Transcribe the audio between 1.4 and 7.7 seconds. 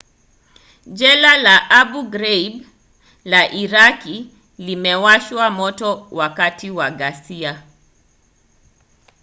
la abu ghraib la iraki limewashwa moto wakati wa ghasia